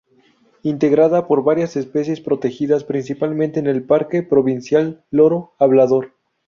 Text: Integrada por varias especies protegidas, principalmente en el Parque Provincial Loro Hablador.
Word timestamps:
Integrada 0.63 1.27
por 1.27 1.43
varias 1.43 1.75
especies 1.75 2.21
protegidas, 2.21 2.83
principalmente 2.83 3.59
en 3.59 3.67
el 3.67 3.83
Parque 3.83 4.23
Provincial 4.23 5.05
Loro 5.11 5.53
Hablador. 5.59 6.15